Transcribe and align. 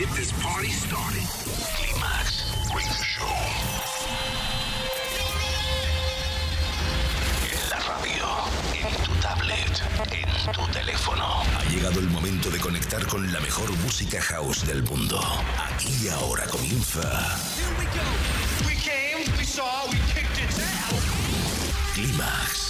get 0.00 0.08
this 0.16 0.32
party 0.40 0.70
started. 0.70 1.26
Climax 1.76 2.56
Radio 2.72 3.02
Show. 3.04 3.36
En 7.52 7.68
la 7.68 7.78
radio, 7.90 8.26
en 8.80 8.94
tu 9.04 9.12
tablet, 9.20 9.82
en 10.12 10.52
tu 10.52 10.66
teléfono. 10.72 11.42
Ha 11.58 11.64
llegado 11.64 12.00
el 12.00 12.08
momento 12.08 12.48
de 12.50 12.58
conectar 12.60 13.06
con 13.08 13.30
la 13.30 13.40
mejor 13.40 13.70
música 13.84 14.22
house 14.22 14.66
del 14.66 14.82
mundo. 14.84 15.20
Aquí 15.68 15.92
y 16.02 16.08
ahora 16.08 16.46
comienza. 16.46 17.02
Here 17.02 17.68
we 17.78 17.84
go. 17.84 18.06
We 18.66 18.76
came, 18.76 19.30
we 19.36 19.44
saw, 19.44 19.86
we 19.90 19.98
kicked 20.14 20.38
its 20.42 20.60
ass. 20.60 21.92
Climax 21.94 22.69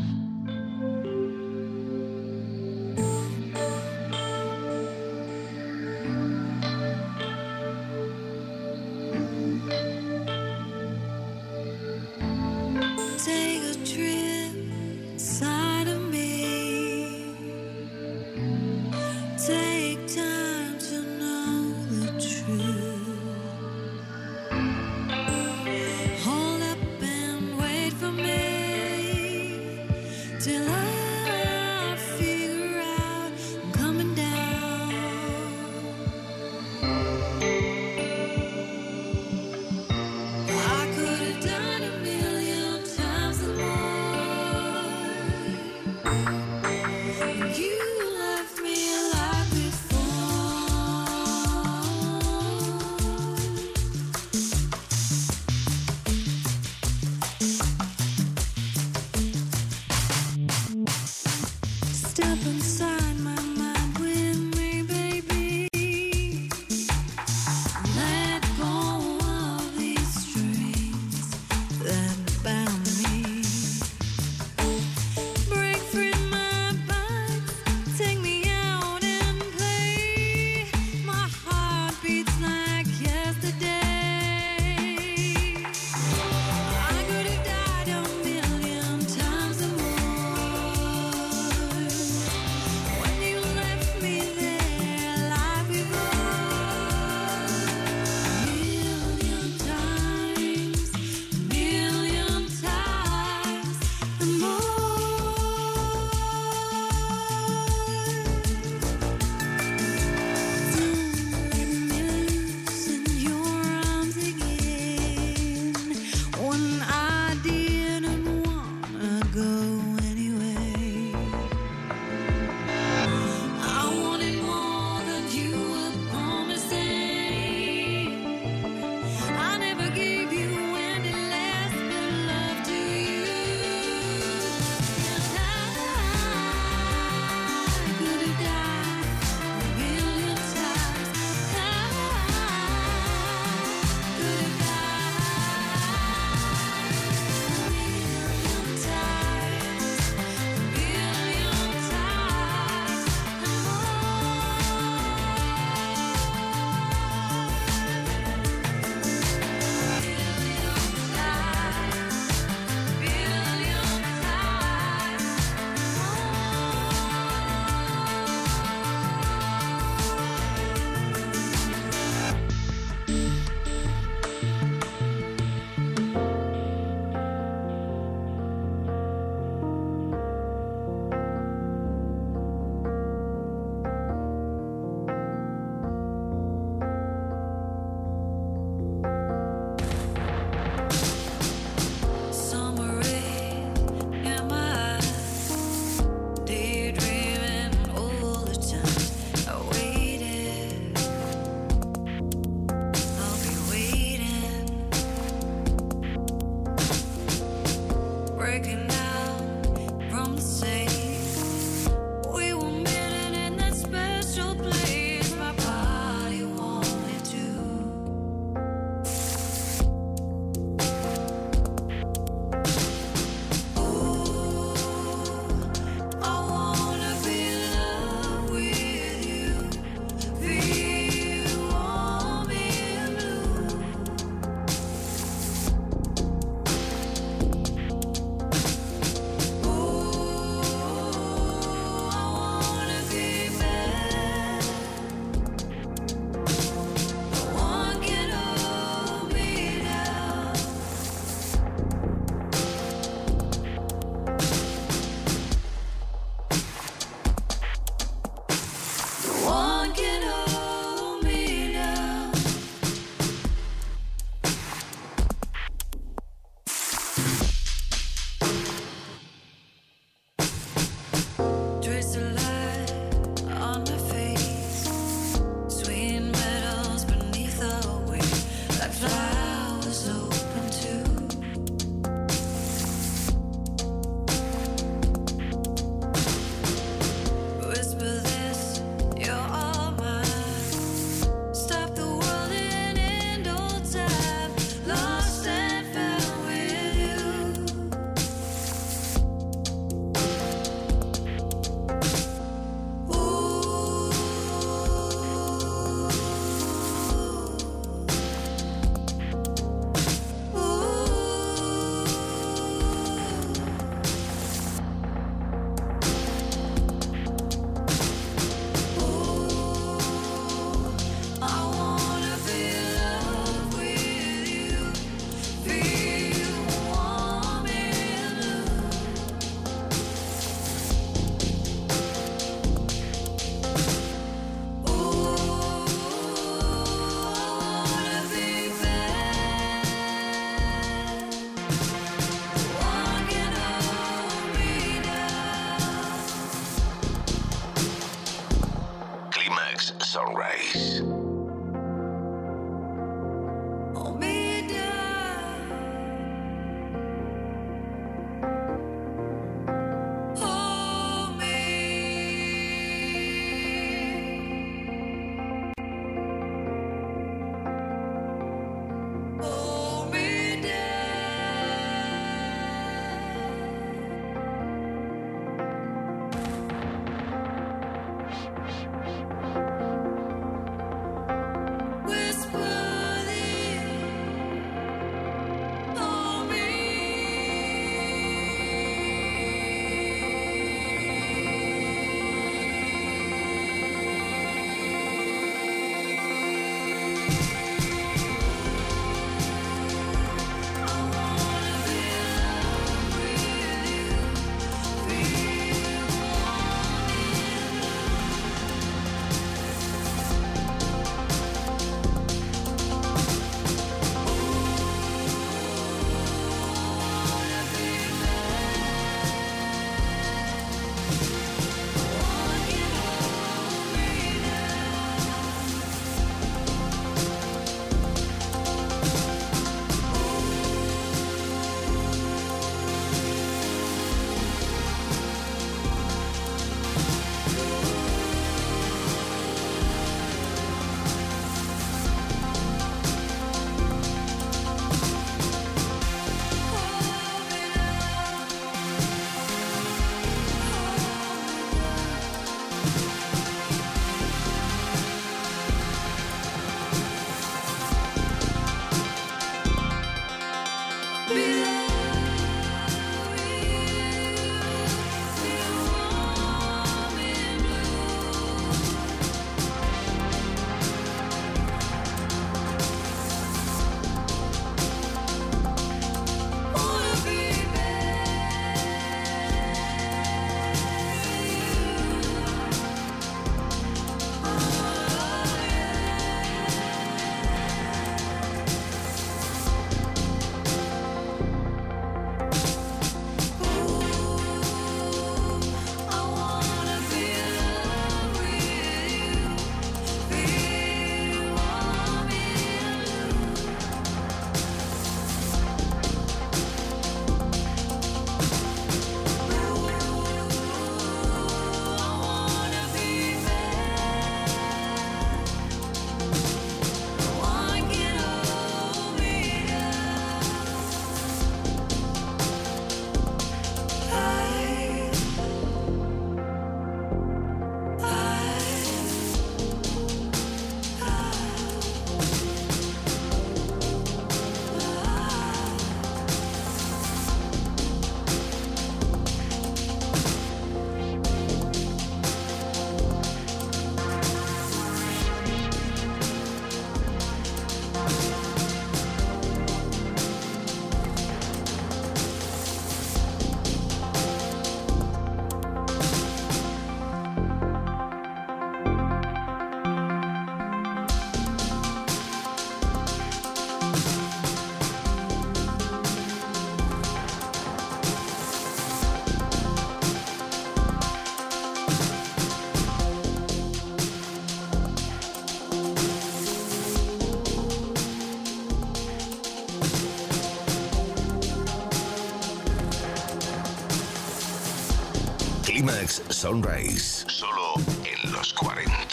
Sunrise. 586.07 587.25
Solo 587.27 587.75
en 588.03 588.31
los 588.31 588.53
40 588.53 589.10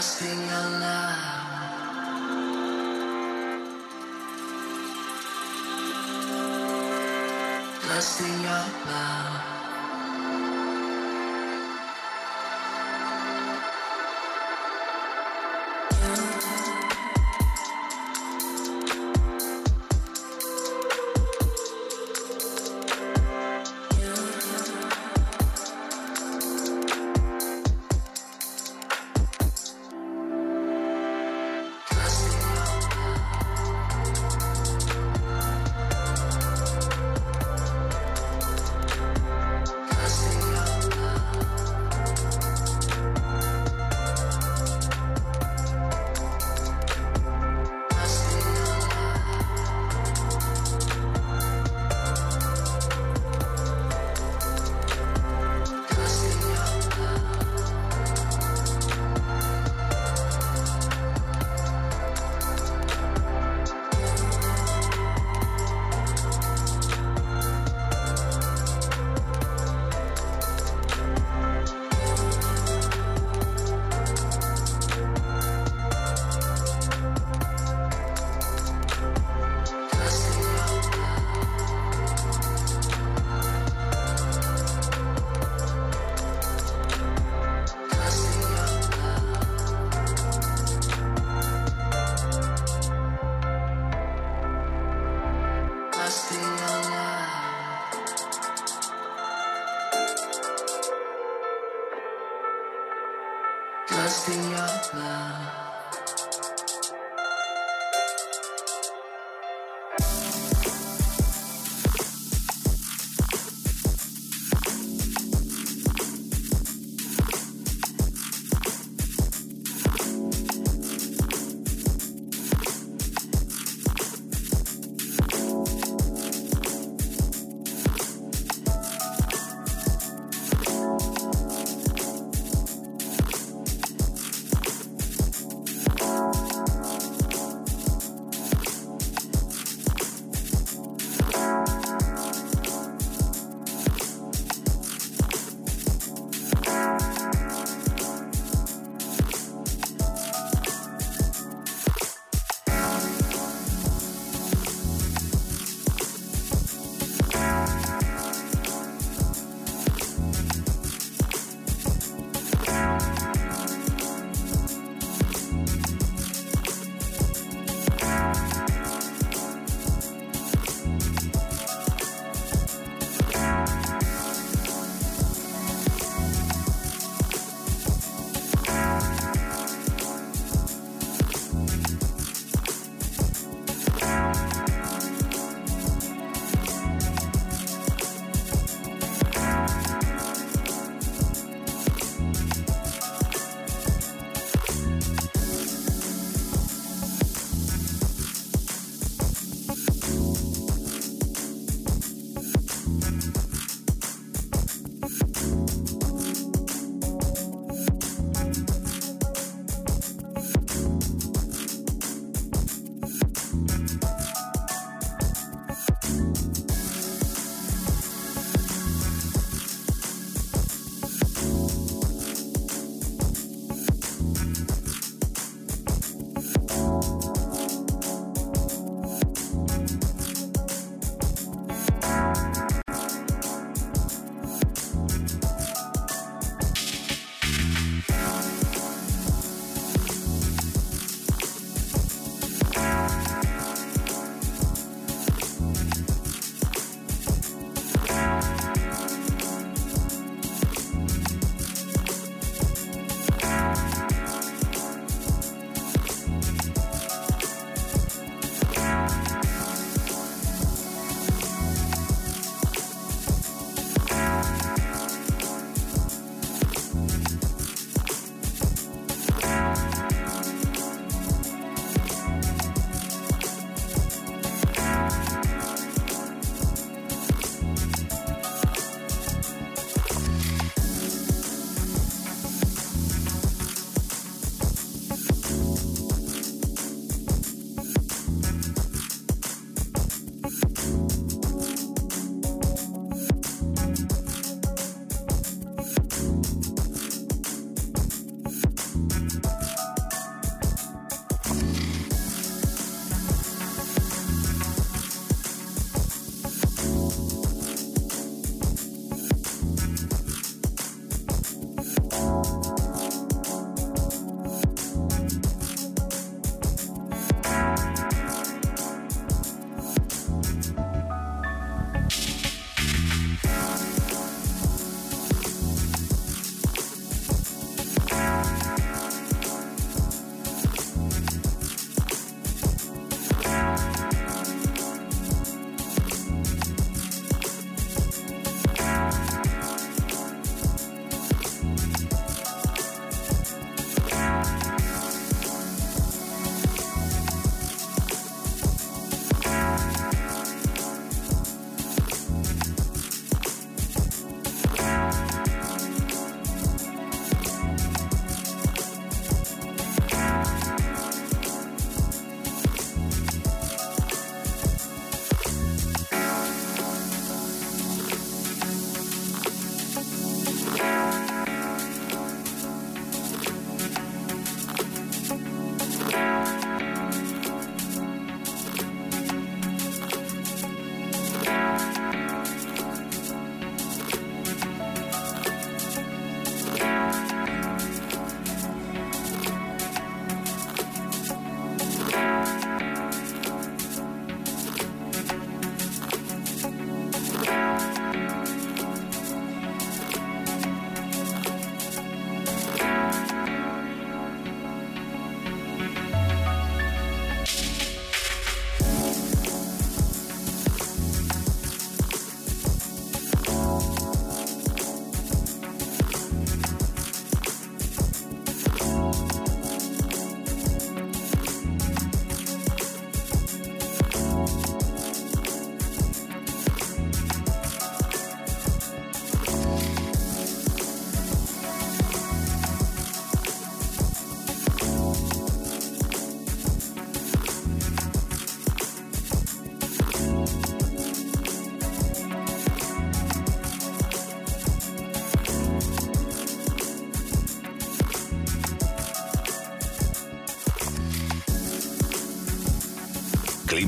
Lost 0.00 0.22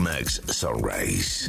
Climax 0.02 0.40
Sunrise. 0.48 1.41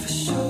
never 0.00 0.12
show 0.12 0.49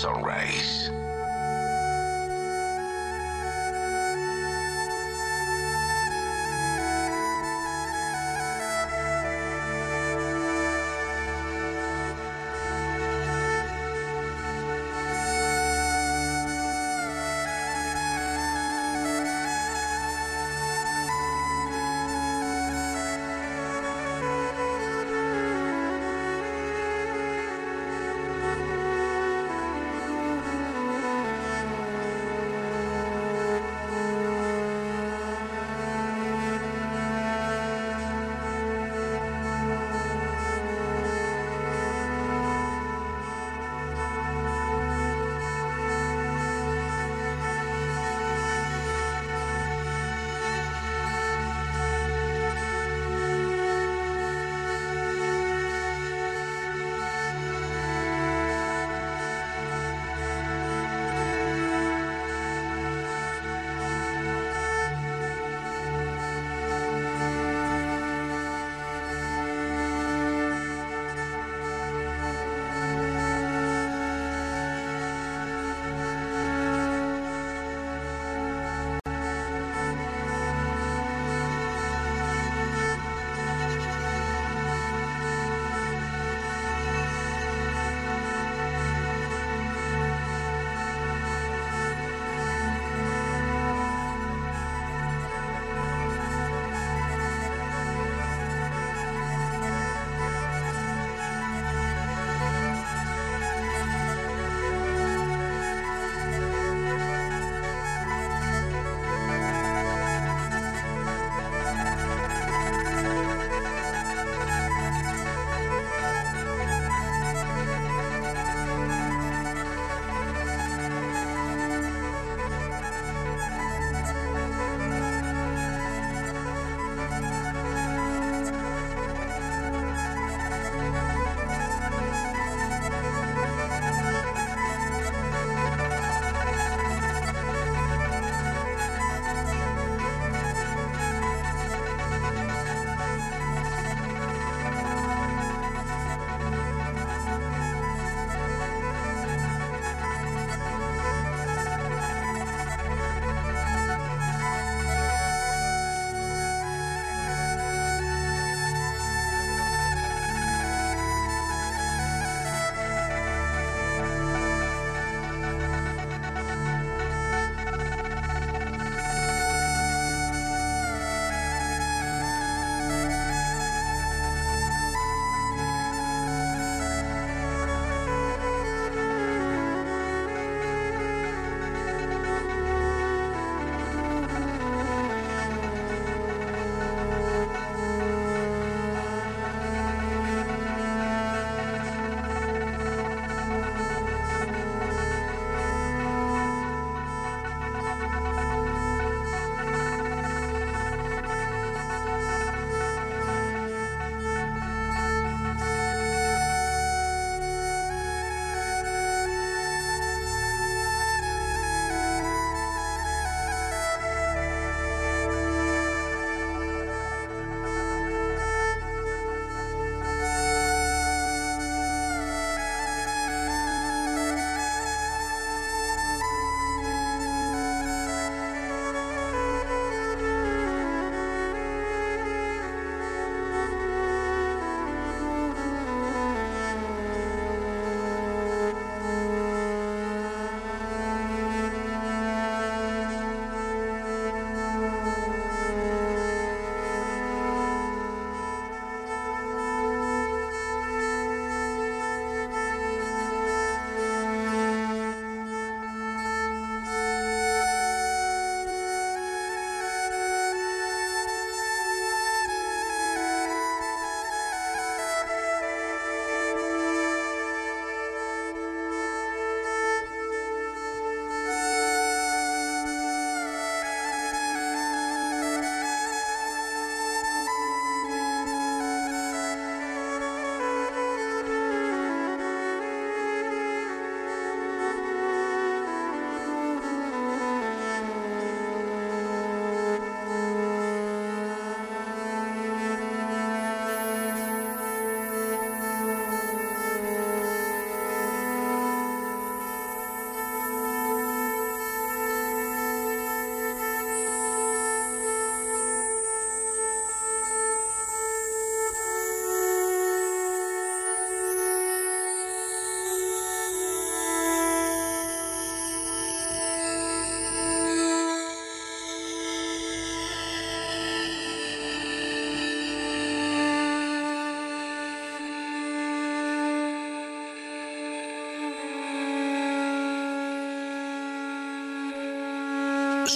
Sunrise. 0.00 0.89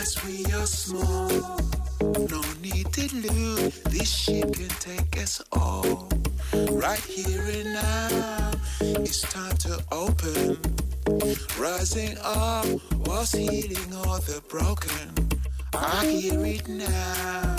As 0.00 0.16
we 0.24 0.44
are 0.54 0.66
small. 0.66 1.28
No 2.00 2.40
need 2.62 2.90
to 2.92 3.04
lose, 3.16 3.80
this 3.82 4.10
ship 4.10 4.54
can 4.54 4.72
take 4.88 5.18
us 5.18 5.42
all. 5.52 6.08
Right 6.72 7.04
here 7.16 7.44
and 7.58 7.74
now, 7.74 8.50
it's 8.80 9.20
time 9.20 9.56
to 9.66 9.84
open. 9.92 10.58
Rising 11.58 12.16
up 12.22 12.66
was 13.06 13.32
healing 13.32 13.92
all 14.02 14.18
the 14.30 14.42
broken. 14.48 15.08
I 15.74 16.06
hear 16.06 16.46
it 16.46 16.66
now, 16.66 17.56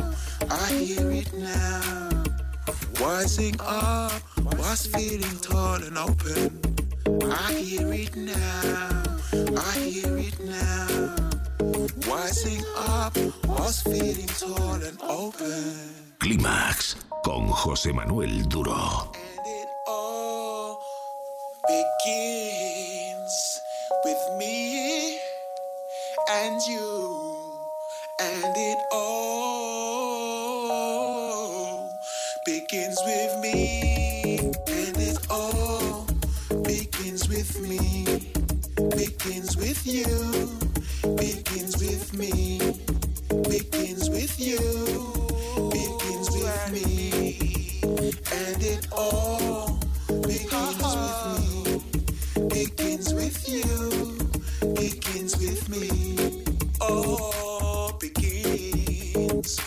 I 0.49 0.67
hear 0.71 1.11
it 1.11 1.31
now. 1.33 2.23
Rising 2.99 3.55
up 3.61 4.21
was 4.57 4.87
feeling 4.87 5.37
tall 5.41 5.75
and 5.75 5.97
open. 5.97 6.59
I 7.23 7.53
hear 7.53 7.93
it 7.93 8.15
now, 8.15 9.03
I 9.57 9.73
hear 9.77 10.17
it 10.17 10.39
now. 10.43 11.30
Rising 12.07 12.63
up 12.77 13.15
was 13.45 13.81
feeling 13.83 14.27
tall 14.27 14.81
and 14.81 15.01
open. 15.03 15.75
Clímax 16.19 16.95
con 17.23 17.47
José 17.47 17.93
Manuel 17.93 18.47
Duro. 18.47 19.11
And 19.13 19.45
it 19.45 19.67
all 19.87 20.79
begins 21.67 23.59
with 24.03 24.29
me 24.39 25.19
and 26.29 26.61
you. 26.67 27.19
And 28.19 28.55
it 28.55 28.77
all 28.91 30.29
begins 32.45 32.99
with 33.05 33.39
me. 33.41 34.39
And 34.67 34.97
it 34.97 35.17
all 35.29 36.05
begins 36.63 37.27
with 37.29 37.59
me. 37.61 38.05
Begins 38.95 39.55
with 39.57 39.85
you. 39.85 40.60
Begins 41.03 41.77
with 41.79 42.13
me. 42.13 42.59
Begins 43.49 44.09
with 44.09 44.39
you. 44.39 44.59
Begins 45.71 46.29
with 46.31 46.71
me. 46.71 47.81
And 48.31 48.63
it 48.63 48.87
all 48.91 49.79
begins 50.07 50.83
with 50.93 51.39
me. 52.35 52.49
Begins 52.49 53.13
with 53.15 53.49
you. 53.49 54.17
Begins 54.75 55.37
with 55.37 55.69
me. 55.69 56.43
All 56.79 57.93
begins. 57.99 59.59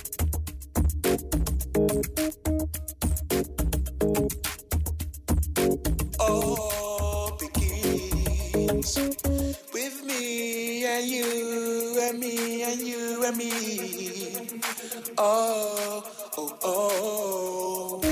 All 6.20 7.36
begins 7.40 9.23
and 13.24 13.36
me. 13.38 14.60
Oh, 15.18 16.04
oh, 16.36 16.58
oh, 16.62 18.00
oh. 18.02 18.03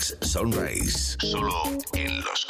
Sunrise. 0.00 1.16
Solo 1.20 1.52
en 1.92 2.20
los 2.20 2.43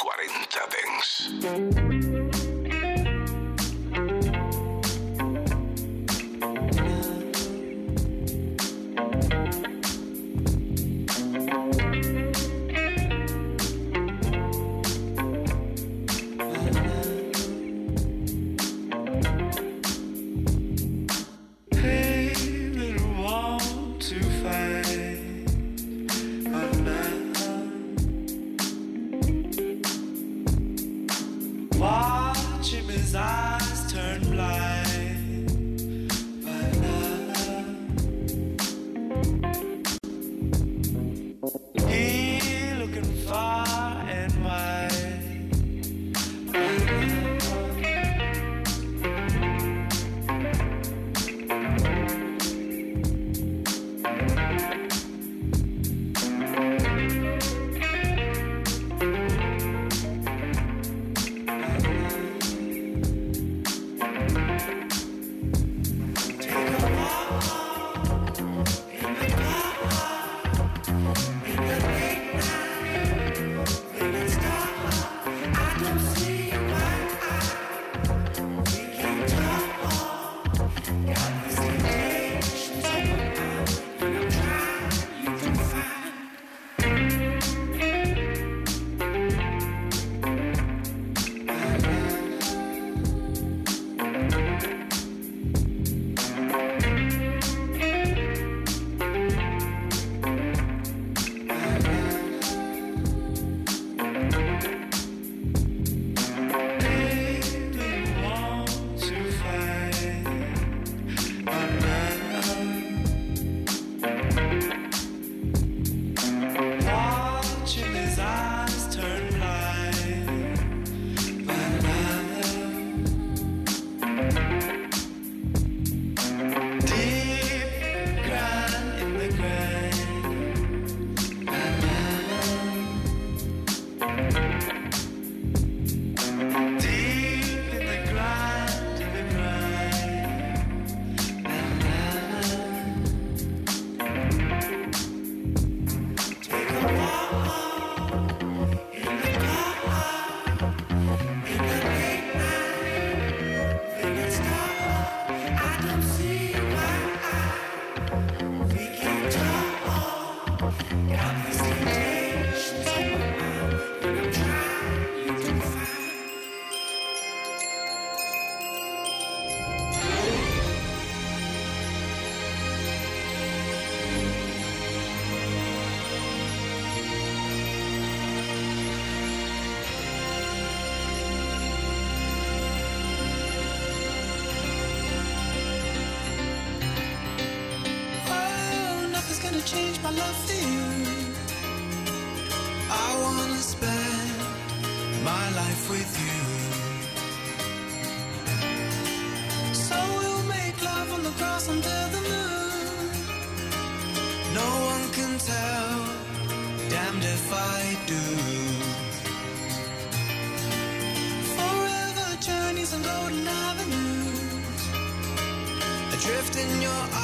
in 216.56 216.82
your 216.82 216.90
eyes 216.90 217.23